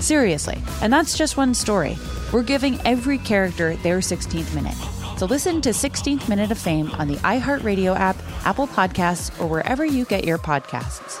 Seriously, 0.00 0.60
and 0.82 0.92
that's 0.92 1.16
just 1.16 1.36
one 1.36 1.54
story. 1.54 1.96
We're 2.32 2.42
giving 2.42 2.80
every 2.84 3.18
character 3.18 3.76
their 3.76 3.98
16th 3.98 4.54
minute. 4.54 4.76
So 5.18 5.26
listen 5.26 5.60
to 5.60 5.70
16th 5.70 6.28
Minute 6.28 6.50
of 6.50 6.58
Fame 6.58 6.90
on 6.92 7.06
the 7.06 7.16
iHeartRadio 7.16 7.94
app, 7.94 8.16
Apple 8.46 8.66
Podcasts, 8.66 9.38
or 9.38 9.46
wherever 9.46 9.84
you 9.84 10.06
get 10.06 10.24
your 10.24 10.38
podcasts. 10.38 11.20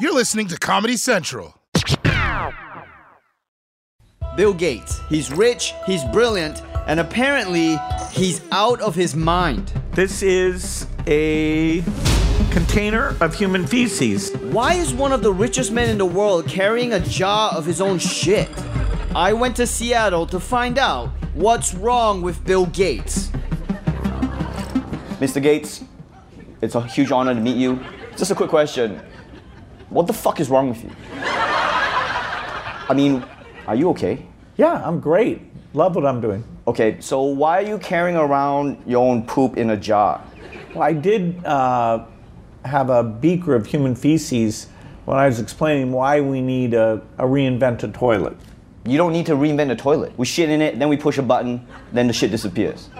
You're 0.00 0.14
listening 0.14 0.48
to 0.48 0.58
Comedy 0.58 0.96
Central. 0.96 1.54
Bill 4.36 4.52
Gates. 4.52 5.00
He's 5.08 5.32
rich, 5.32 5.72
he's 5.86 6.02
brilliant, 6.06 6.62
and 6.86 6.98
apparently 6.98 7.78
he's 8.10 8.40
out 8.50 8.80
of 8.80 8.94
his 8.94 9.14
mind. 9.14 9.72
This 9.92 10.22
is 10.22 10.88
a 11.06 11.82
container 12.50 13.16
of 13.20 13.34
human 13.34 13.66
feces. 13.66 14.34
Why 14.36 14.74
is 14.74 14.92
one 14.92 15.12
of 15.12 15.22
the 15.22 15.32
richest 15.32 15.70
men 15.70 15.88
in 15.88 15.98
the 15.98 16.06
world 16.06 16.48
carrying 16.48 16.92
a 16.92 17.00
jar 17.00 17.52
of 17.52 17.64
his 17.64 17.80
own 17.80 17.98
shit? 17.98 18.48
I 19.14 19.32
went 19.32 19.54
to 19.56 19.66
Seattle 19.66 20.26
to 20.26 20.40
find 20.40 20.78
out 20.78 21.10
what's 21.34 21.72
wrong 21.74 22.20
with 22.20 22.44
Bill 22.44 22.66
Gates. 22.66 23.28
Mr. 25.20 25.40
Gates, 25.40 25.84
it's 26.60 26.74
a 26.74 26.82
huge 26.82 27.12
honor 27.12 27.34
to 27.34 27.40
meet 27.40 27.56
you. 27.56 27.78
Just 28.16 28.30
a 28.30 28.34
quick 28.34 28.50
question. 28.50 29.00
What 29.90 30.06
the 30.06 30.12
fuck 30.12 30.38
is 30.38 30.48
wrong 30.48 30.68
with 30.68 30.84
you? 30.84 30.90
I 31.16 32.92
mean, 32.94 33.24
are 33.66 33.74
you 33.74 33.90
okay? 33.90 34.24
Yeah, 34.56 34.80
I'm 34.86 35.00
great. 35.00 35.42
Love 35.72 35.96
what 35.96 36.06
I'm 36.06 36.20
doing. 36.20 36.44
Okay, 36.68 37.00
so 37.00 37.22
why 37.22 37.58
are 37.58 37.66
you 37.66 37.78
carrying 37.78 38.16
around 38.16 38.82
your 38.86 39.04
own 39.04 39.26
poop 39.26 39.56
in 39.56 39.70
a 39.70 39.76
jar? 39.76 40.22
Well, 40.74 40.84
I 40.84 40.92
did 40.92 41.44
uh, 41.44 42.04
have 42.64 42.88
a 42.88 43.02
beaker 43.02 43.54
of 43.54 43.66
human 43.66 43.96
feces 43.96 44.68
when 45.04 45.18
I 45.18 45.26
was 45.26 45.40
explaining 45.40 45.90
why 45.90 46.20
we 46.20 46.40
need 46.40 46.72
a, 46.72 47.02
a 47.18 47.24
reinvented 47.24 47.94
toilet. 47.94 48.36
You 48.86 48.96
don't 48.96 49.12
need 49.12 49.26
to 49.26 49.34
reinvent 49.34 49.72
a 49.72 49.76
toilet. 49.76 50.16
We 50.16 50.26
shit 50.26 50.50
in 50.50 50.62
it, 50.62 50.78
then 50.78 50.88
we 50.88 50.96
push 50.96 51.18
a 51.18 51.22
button, 51.22 51.66
then 51.92 52.06
the 52.06 52.12
shit 52.12 52.30
disappears. 52.30 52.90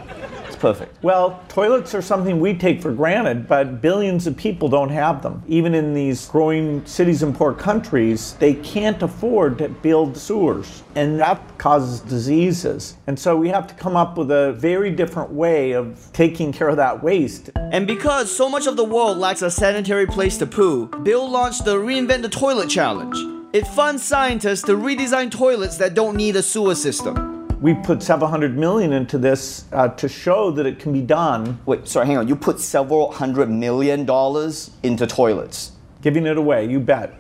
It's 0.64 0.78
perfect. 0.78 1.02
Well, 1.04 1.42
toilets 1.48 1.94
are 1.94 2.00
something 2.00 2.41
we 2.41 2.54
take 2.54 2.80
for 2.80 2.91
granted, 2.91 3.47
but 3.47 3.82
billions 3.82 4.26
of 4.26 4.34
people 4.34 4.69
don't 4.69 4.88
have 4.88 5.22
them. 5.22 5.42
Even 5.47 5.75
in 5.75 5.92
these 5.92 6.26
growing 6.28 6.84
cities 6.86 7.22
and 7.22 7.34
poor 7.34 7.52
countries, 7.52 8.32
they 8.34 8.54
can't 8.54 9.02
afford 9.02 9.58
to 9.58 9.69
build 9.69 10.16
sewers, 10.16 10.82
and 10.94 11.20
that 11.20 11.58
causes 11.58 12.00
diseases. 12.00 12.97
And 13.06 13.19
so 13.19 13.36
we 13.36 13.50
have 13.50 13.66
to 13.66 13.75
come 13.75 13.94
up 13.94 14.16
with 14.16 14.30
a 14.30 14.54
very 14.54 14.91
different 14.91 15.30
way 15.30 15.72
of 15.72 16.08
taking 16.14 16.50
care 16.50 16.69
of 16.69 16.76
that 16.76 17.02
waste. 17.02 17.50
And 17.56 17.86
because 17.86 18.34
so 18.34 18.48
much 18.48 18.66
of 18.66 18.76
the 18.76 18.84
world 18.84 19.19
lacks 19.19 19.42
a 19.42 19.50
sanitary 19.50 20.06
place 20.06 20.38
to 20.38 20.46
poo, 20.46 20.86
Bill 21.02 21.28
launched 21.28 21.66
the 21.66 21.76
Reinvent 21.76 22.22
the 22.22 22.28
Toilet 22.31 22.70
Challenge. 22.70 23.16
It 23.52 23.66
funds 23.66 24.02
scientists 24.02 24.62
to 24.62 24.72
redesign 24.72 25.31
toilets 25.31 25.76
that 25.76 25.92
don't 25.92 26.16
need 26.16 26.36
a 26.36 26.42
sewer 26.42 26.75
system. 26.75 27.33
We 27.64 27.72
put 27.72 28.02
several 28.02 28.28
hundred 28.28 28.58
million 28.58 28.92
into 28.92 29.16
this 29.16 29.64
uh, 29.72 29.88
to 29.88 30.06
show 30.06 30.50
that 30.50 30.66
it 30.66 30.78
can 30.78 30.92
be 30.92 31.00
done, 31.00 31.60
Wait, 31.64 31.88
sorry, 31.88 32.04
hang 32.06 32.19
on. 32.19 32.28
You 32.28 32.36
put 32.36 32.60
several 32.60 33.10
hundred 33.10 33.48
million 33.48 34.04
dollars 34.04 34.70
into 34.82 35.06
toilets. 35.06 35.72
giving 36.02 36.26
it 36.26 36.36
away, 36.36 36.69
you 36.69 36.78
bet. 36.78 37.14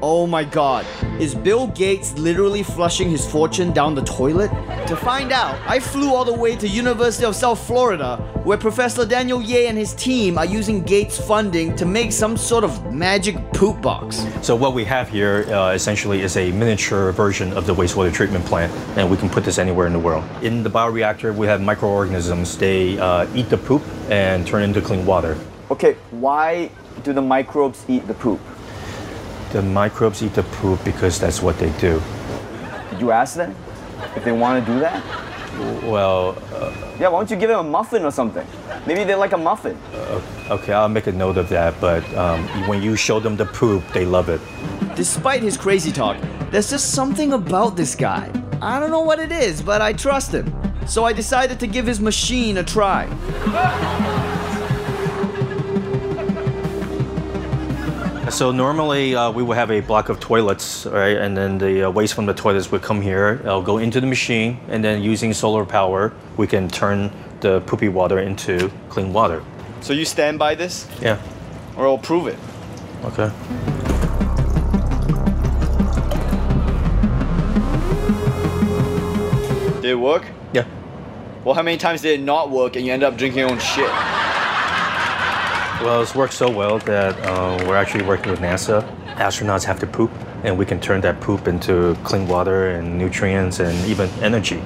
Oh 0.00 0.28
my 0.28 0.44
god, 0.44 0.86
is 1.18 1.34
Bill 1.34 1.66
Gates 1.66 2.16
literally 2.16 2.62
flushing 2.62 3.10
his 3.10 3.28
fortune 3.28 3.72
down 3.72 3.96
the 3.96 4.04
toilet? 4.04 4.48
To 4.86 4.94
find 4.94 5.32
out, 5.32 5.58
I 5.66 5.80
flew 5.80 6.14
all 6.14 6.24
the 6.24 6.32
way 6.32 6.54
to 6.54 6.68
University 6.68 7.24
of 7.26 7.34
South 7.34 7.58
Florida, 7.66 8.16
where 8.44 8.56
Professor 8.56 9.04
Daniel 9.04 9.42
Yeh 9.42 9.68
and 9.68 9.76
his 9.76 9.94
team 9.94 10.38
are 10.38 10.44
using 10.44 10.82
Gates 10.84 11.18
funding 11.18 11.74
to 11.74 11.84
make 11.84 12.12
some 12.12 12.36
sort 12.36 12.62
of 12.62 12.94
magic 12.94 13.34
poop 13.52 13.82
box. 13.82 14.24
So 14.40 14.54
what 14.54 14.72
we 14.72 14.84
have 14.84 15.08
here 15.08 15.44
uh, 15.48 15.72
essentially 15.72 16.20
is 16.20 16.36
a 16.36 16.52
miniature 16.52 17.10
version 17.10 17.52
of 17.54 17.66
the 17.66 17.74
wastewater 17.74 18.14
treatment 18.14 18.44
plant, 18.44 18.72
and 18.96 19.10
we 19.10 19.16
can 19.16 19.28
put 19.28 19.44
this 19.44 19.58
anywhere 19.58 19.88
in 19.88 19.92
the 19.92 19.98
world. 19.98 20.22
In 20.42 20.62
the 20.62 20.70
bioreactor, 20.70 21.34
we 21.34 21.48
have 21.48 21.60
microorganisms. 21.60 22.56
They 22.56 23.00
uh, 23.00 23.26
eat 23.34 23.50
the 23.50 23.58
poop 23.58 23.82
and 24.10 24.46
turn 24.46 24.62
into 24.62 24.80
clean 24.80 25.04
water. 25.04 25.36
Okay, 25.72 25.96
why 26.12 26.70
do 27.02 27.12
the 27.12 27.22
microbes 27.22 27.84
eat 27.88 28.06
the 28.06 28.14
poop? 28.14 28.38
The 29.52 29.62
microbes 29.62 30.22
eat 30.22 30.34
the 30.34 30.42
poop 30.42 30.82
because 30.84 31.18
that's 31.18 31.40
what 31.42 31.58
they 31.58 31.70
do. 31.78 32.02
Did 32.90 33.00
you 33.00 33.10
ask 33.12 33.34
them 33.34 33.54
if 34.14 34.24
they 34.24 34.32
want 34.32 34.64
to 34.64 34.72
do 34.72 34.78
that? 34.80 35.02
Well, 35.84 36.36
uh, 36.54 36.72
Yeah, 37.00 37.08
why 37.08 37.20
don't 37.20 37.30
you 37.30 37.36
give 37.36 37.48
them 37.48 37.60
a 37.66 37.68
muffin 37.68 38.04
or 38.04 38.10
something? 38.10 38.46
Maybe 38.86 39.04
they 39.04 39.14
like 39.14 39.32
a 39.32 39.38
muffin. 39.38 39.76
okay, 40.50 40.72
I'll 40.72 40.88
make 40.88 41.06
a 41.06 41.12
note 41.12 41.38
of 41.38 41.48
that. 41.48 41.74
But 41.80 42.02
um, 42.14 42.46
when 42.68 42.82
you 42.82 42.94
show 42.96 43.20
them 43.20 43.36
the 43.36 43.46
poop, 43.46 43.82
they 43.92 44.04
love 44.04 44.28
it. 44.28 44.40
Despite 44.96 45.42
his 45.42 45.56
crazy 45.56 45.92
talk, 45.92 46.16
there's 46.50 46.70
just 46.70 46.92
something 46.92 47.32
about 47.32 47.76
this 47.76 47.94
guy. 47.94 48.30
I 48.60 48.78
don't 48.80 48.90
know 48.90 49.02
what 49.02 49.18
it 49.18 49.32
is, 49.32 49.62
but 49.62 49.80
I 49.80 49.92
trust 49.92 50.32
him. 50.32 50.52
So 50.86 51.04
I 51.04 51.12
decided 51.12 51.60
to 51.60 51.66
give 51.66 51.86
his 51.86 52.00
machine 52.00 52.58
a 52.58 52.64
try. 52.64 53.06
So 58.38 58.52
normally 58.52 59.16
uh, 59.16 59.32
we 59.32 59.42
would 59.42 59.56
have 59.56 59.72
a 59.72 59.80
block 59.80 60.10
of 60.10 60.20
toilets, 60.20 60.86
right? 60.86 61.16
And 61.16 61.36
then 61.36 61.58
the 61.58 61.88
uh, 61.88 61.90
waste 61.90 62.14
from 62.14 62.26
the 62.26 62.32
toilets 62.32 62.70
would 62.70 62.82
come 62.82 63.02
here. 63.02 63.40
It'll 63.42 63.60
go 63.60 63.78
into 63.78 64.00
the 64.00 64.06
machine, 64.06 64.60
and 64.68 64.84
then 64.84 65.02
using 65.02 65.32
solar 65.34 65.64
power, 65.64 66.12
we 66.36 66.46
can 66.46 66.68
turn 66.68 67.10
the 67.40 67.62
poopy 67.62 67.88
water 67.88 68.20
into 68.20 68.70
clean 68.90 69.12
water. 69.12 69.42
So 69.80 69.92
you 69.92 70.04
stand 70.04 70.38
by 70.38 70.54
this, 70.54 70.86
Yeah. 71.00 71.18
or 71.76 71.88
I'll 71.88 71.98
prove 71.98 72.28
it. 72.28 72.38
Okay. 73.06 73.28
Did 79.82 79.90
it 79.90 79.94
work? 79.98 80.22
Yeah. 80.52 80.64
Well, 81.42 81.56
how 81.56 81.62
many 81.62 81.76
times 81.76 82.02
did 82.02 82.20
it 82.20 82.22
not 82.22 82.52
work 82.52 82.76
and 82.76 82.86
you 82.86 82.92
end 82.92 83.02
up 83.02 83.16
drinking 83.16 83.40
your 83.40 83.50
own 83.50 83.58
shit? 83.58 84.17
Well, 85.80 86.02
it's 86.02 86.12
worked 86.12 86.34
so 86.34 86.50
well 86.50 86.80
that 86.80 87.16
uh, 87.20 87.64
we're 87.64 87.76
actually 87.76 88.02
working 88.04 88.32
with 88.32 88.40
NASA. 88.40 88.82
Astronauts 89.14 89.62
have 89.62 89.78
to 89.78 89.86
poop, 89.86 90.10
and 90.42 90.58
we 90.58 90.66
can 90.66 90.80
turn 90.80 91.00
that 91.02 91.20
poop 91.20 91.46
into 91.46 91.96
clean 92.02 92.26
water 92.26 92.70
and 92.70 92.98
nutrients 92.98 93.60
and 93.60 93.72
even 93.86 94.08
energy. 94.20 94.60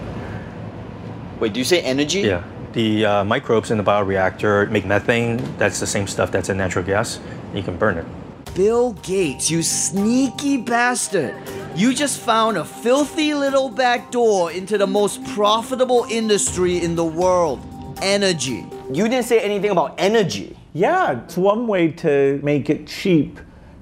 Wait, 1.38 1.52
do 1.52 1.60
you 1.60 1.64
say 1.64 1.82
energy? 1.82 2.20
Yeah. 2.20 2.42
The 2.72 3.04
uh, 3.04 3.24
microbes 3.24 3.70
in 3.70 3.76
the 3.76 3.84
bioreactor 3.84 4.70
make 4.70 4.86
methane. 4.86 5.36
That's 5.58 5.80
the 5.80 5.86
same 5.86 6.06
stuff 6.06 6.32
that's 6.32 6.48
in 6.48 6.56
natural 6.56 6.82
gas. 6.82 7.20
You 7.52 7.62
can 7.62 7.76
burn 7.76 7.98
it. 7.98 8.06
Bill 8.54 8.94
Gates, 9.02 9.50
you 9.50 9.62
sneaky 9.62 10.56
bastard. 10.56 11.34
You 11.76 11.92
just 11.92 12.20
found 12.20 12.56
a 12.56 12.64
filthy 12.64 13.34
little 13.34 13.68
back 13.68 14.10
door 14.10 14.50
into 14.50 14.78
the 14.78 14.86
most 14.86 15.22
profitable 15.34 16.06
industry 16.10 16.82
in 16.82 16.96
the 16.96 17.04
world 17.04 17.60
energy. 18.00 18.66
You 18.90 19.08
didn't 19.08 19.24
say 19.24 19.40
anything 19.40 19.70
about 19.70 19.94
energy. 19.98 20.56
Yeah, 20.72 21.22
it's 21.22 21.36
one 21.36 21.66
way 21.66 21.92
to 21.92 22.40
make 22.42 22.70
it 22.70 22.86
cheap 22.86 23.38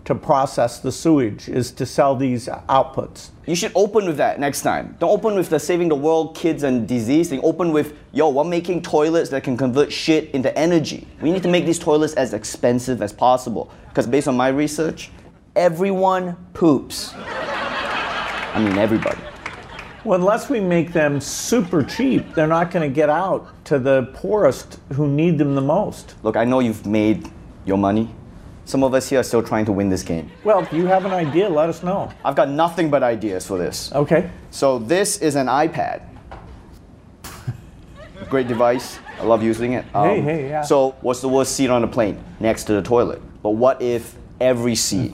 to 0.06 0.14
process 0.14 0.81
the 0.81 0.90
sewage 0.90 1.48
is 1.48 1.70
to 1.72 1.87
sell 1.87 2.16
these 2.16 2.46
outputs. 2.46 3.31
You 3.46 3.54
should 3.54 3.72
open 3.75 4.06
with 4.06 4.16
that 4.16 4.40
next 4.40 4.62
time. 4.62 4.96
Don't 4.98 5.10
open 5.10 5.37
with 5.37 5.50
the 5.50 5.60
saving 5.60 5.88
the 5.88 5.94
world, 5.94 6.37
kids, 6.37 6.64
and 6.64 6.88
disease 6.88 7.28
thing. 7.28 7.40
Open 7.44 7.70
with, 7.70 7.94
yo, 8.12 8.28
we're 8.31 8.44
making 8.44 8.82
toilets 8.82 9.31
that 9.31 9.44
can 9.44 9.56
convert 9.56 9.92
shit 9.92 10.31
into 10.31 10.56
energy. 10.58 11.06
We 11.20 11.31
need 11.31 11.42
to 11.44 11.48
make 11.48 11.64
these 11.64 11.78
toilets 11.78 12.14
as 12.14 12.34
expensive 12.34 13.02
as 13.02 13.12
possible. 13.12 13.70
Because 13.88 14.06
based 14.06 14.26
on 14.26 14.37
my 14.37 14.48
research, 14.48 15.10
Everyone 15.56 16.37
poops. 16.54 17.12
I 17.16 18.62
mean, 18.64 18.78
everybody. 18.78 19.19
Well, 20.05 20.19
unless 20.19 20.49
we 20.49 20.61
make 20.61 20.93
them 20.93 21.20
super 21.20 21.82
cheap, 21.82 22.35
they're 22.35 22.47
not 22.47 22.70
going 22.70 22.88
to 22.88 22.94
get 22.94 23.11
out 23.11 23.49
to 23.67 23.79
the 23.79 24.11
poorest 24.14 24.79
who 24.94 25.06
need 25.06 25.37
them 25.37 25.55
the 25.55 25.61
most. 25.61 26.14
Look, 26.23 26.37
I 26.37 26.44
know 26.44 26.61
you've 26.61 26.87
made 26.87 27.31
your 27.67 27.76
money. 27.76 28.08
Some 28.64 28.82
of 28.82 28.94
us 28.94 29.11
here 29.11 29.20
are 29.20 29.25
still 29.25 29.43
trying 29.43 29.64
to 29.67 29.73
win 29.73 29.91
this 29.91 30.02
game. 30.02 30.31
Well, 30.44 30.61
if 30.61 30.73
you 30.73 30.87
have 30.87 31.05
an 31.05 31.12
idea, 31.12 31.49
let 31.49 31.69
us 31.69 31.82
know. 31.82 32.11
I've 32.25 32.37
got 32.37 32.49
nothing 32.49 32.88
but 32.88 33.02
ideas 33.02 33.47
for 33.47 33.58
this. 33.58 33.93
Okay. 33.93 34.31
So, 34.50 34.79
this 34.79 35.19
is 35.19 35.35
an 35.37 35.49
iPad. 35.49 36.02
Great 38.29 38.47
device. 38.49 39.00
I 39.19 39.25
love 39.25 39.43
using 39.43 39.73
it. 39.73 39.85
Um, 39.94 40.08
Hey, 40.08 40.20
hey, 40.20 40.49
yeah. 40.49 40.62
So, 40.62 40.93
what's 41.00 41.20
the 41.20 41.29
worst 41.29 41.56
seat 41.56 41.69
on 41.69 41.82
a 41.85 41.88
plane? 41.88 42.23
Next 42.38 42.64
to 42.64 42.75
the 42.75 42.82
toilet. 42.82 43.20
But 43.43 43.50
what 43.50 43.82
if 43.82 44.14
every 44.41 44.76
seat 44.76 45.12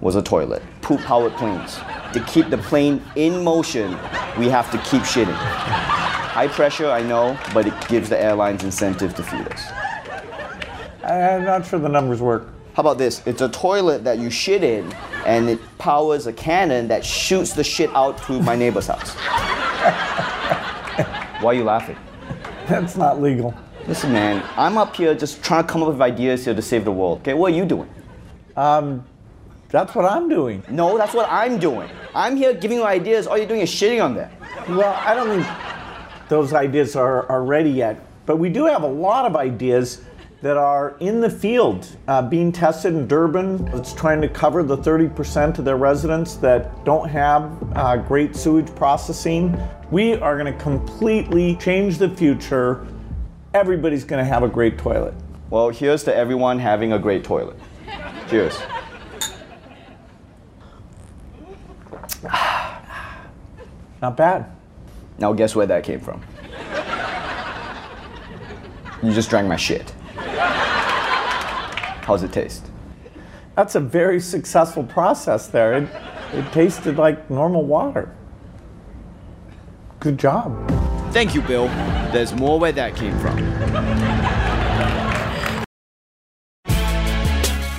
was 0.00 0.16
a 0.16 0.22
toilet? 0.22 0.62
Poop 0.82 1.00
powered 1.02 1.32
planes. 1.34 1.78
To 2.12 2.20
keep 2.26 2.48
the 2.50 2.58
plane 2.58 3.02
in 3.14 3.44
motion, 3.44 3.96
we 4.38 4.48
have 4.48 4.70
to 4.70 4.78
keep 4.78 5.02
shitting. 5.02 5.34
High 5.34 6.48
pressure, 6.48 6.90
I 6.90 7.02
know, 7.02 7.38
but 7.54 7.66
it 7.66 7.74
gives 7.88 8.08
the 8.08 8.20
airlines 8.20 8.64
incentive 8.64 9.14
to 9.14 9.22
feed 9.22 9.46
us. 9.48 9.62
I'm 11.02 11.44
not 11.44 11.66
sure 11.66 11.78
the 11.78 11.88
numbers 11.88 12.20
work. 12.20 12.48
How 12.74 12.82
about 12.82 12.98
this? 12.98 13.26
It's 13.26 13.40
a 13.40 13.48
toilet 13.48 14.04
that 14.04 14.18
you 14.18 14.28
shit 14.28 14.62
in, 14.62 14.92
and 15.24 15.48
it 15.48 15.58
powers 15.78 16.26
a 16.26 16.32
cannon 16.32 16.88
that 16.88 17.06
shoots 17.06 17.54
the 17.54 17.64
shit 17.64 17.88
out 17.94 18.22
to 18.24 18.42
my 18.42 18.54
neighbor's 18.54 18.88
house. 18.88 19.14
Why 21.40 21.52
are 21.52 21.54
you 21.54 21.64
laughing? 21.64 21.96
That's 22.66 22.96
not 22.96 23.22
legal. 23.22 23.54
Listen, 23.86 24.12
man, 24.12 24.44
I'm 24.56 24.76
up 24.76 24.96
here 24.96 25.14
just 25.14 25.42
trying 25.42 25.64
to 25.64 25.72
come 25.72 25.82
up 25.82 25.88
with 25.88 26.02
ideas 26.02 26.44
here 26.44 26.54
to 26.54 26.60
save 26.60 26.84
the 26.84 26.92
world. 26.92 27.20
Okay, 27.20 27.34
what 27.34 27.52
are 27.52 27.56
you 27.56 27.64
doing? 27.64 27.88
Um, 28.56 29.06
That's 29.68 29.94
what 29.94 30.04
I'm 30.04 30.28
doing. 30.28 30.62
No, 30.70 30.96
that's 30.96 31.14
what 31.14 31.28
I'm 31.30 31.58
doing. 31.58 31.90
I'm 32.14 32.36
here 32.36 32.54
giving 32.54 32.78
you 32.78 32.84
ideas. 32.84 33.26
All 33.26 33.36
you're 33.36 33.48
doing 33.48 33.62
is 33.62 33.70
shitting 33.70 34.02
on 34.02 34.14
them. 34.14 34.30
Well, 34.68 34.94
I 35.04 35.14
don't 35.14 35.28
think 35.28 36.28
those 36.28 36.52
ideas 36.52 36.96
are, 36.96 37.26
are 37.30 37.42
ready 37.44 37.70
yet, 37.70 38.00
but 38.26 38.36
we 38.36 38.48
do 38.48 38.64
have 38.66 38.82
a 38.82 38.88
lot 38.88 39.26
of 39.26 39.36
ideas 39.36 40.02
that 40.42 40.56
are 40.56 40.96
in 41.00 41.20
the 41.20 41.30
field 41.30 41.88
uh, 42.06 42.22
being 42.22 42.52
tested 42.52 42.94
in 42.94 43.08
Durban. 43.08 43.66
It's 43.68 43.92
trying 43.92 44.20
to 44.20 44.28
cover 44.28 44.62
the 44.62 44.76
30% 44.76 45.58
of 45.58 45.64
their 45.64 45.76
residents 45.76 46.34
that 46.36 46.84
don't 46.84 47.08
have 47.08 47.50
uh, 47.74 47.96
great 47.96 48.36
sewage 48.36 48.72
processing. 48.76 49.58
We 49.90 50.14
are 50.14 50.38
going 50.38 50.52
to 50.52 50.58
completely 50.60 51.56
change 51.56 51.98
the 51.98 52.08
future. 52.08 52.86
Everybody's 53.54 54.04
going 54.04 54.24
to 54.24 54.28
have 54.28 54.42
a 54.42 54.48
great 54.48 54.78
toilet. 54.78 55.14
Well, 55.50 55.70
here's 55.70 56.04
to 56.04 56.14
everyone 56.14 56.58
having 56.58 56.92
a 56.92 56.98
great 56.98 57.24
toilet. 57.24 57.58
Cheers. 58.28 58.58
Not 64.02 64.16
bad. 64.16 64.46
Now, 65.18 65.32
guess 65.32 65.56
where 65.56 65.66
that 65.66 65.84
came 65.84 66.00
from? 66.00 66.22
You 69.02 69.12
just 69.12 69.30
drank 69.30 69.48
my 69.48 69.56
shit. 69.56 69.92
How's 72.02 72.22
it 72.22 72.32
taste? 72.32 72.66
That's 73.54 73.74
a 73.74 73.80
very 73.80 74.20
successful 74.20 74.84
process 74.84 75.48
there. 75.48 75.74
It, 75.74 75.88
it 76.32 76.52
tasted 76.52 76.96
like 76.96 77.30
normal 77.30 77.64
water. 77.64 78.14
Good 80.00 80.18
job. 80.18 80.70
Thank 81.12 81.34
you, 81.34 81.40
Bill. 81.42 81.68
There's 82.12 82.34
more 82.34 82.58
where 82.58 82.72
that 82.72 82.94
came 82.94 83.18
from. 83.18 83.36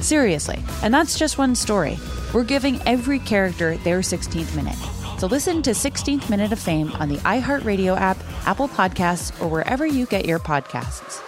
Seriously, 0.00 0.62
and 0.82 0.92
that's 0.94 1.18
just 1.18 1.38
one 1.38 1.54
story. 1.54 1.98
We're 2.32 2.44
giving 2.44 2.80
every 2.86 3.18
character 3.18 3.76
their 3.78 4.00
16th 4.00 4.54
minute. 4.54 4.76
So 5.18 5.26
listen 5.26 5.62
to 5.62 5.70
16th 5.70 6.30
Minute 6.30 6.52
of 6.52 6.60
Fame 6.60 6.92
on 6.92 7.08
the 7.08 7.16
iHeartRadio 7.16 7.96
app, 7.96 8.18
Apple 8.46 8.68
Podcasts, 8.68 9.38
or 9.42 9.48
wherever 9.48 9.84
you 9.84 10.06
get 10.06 10.26
your 10.26 10.38
podcasts. 10.38 11.27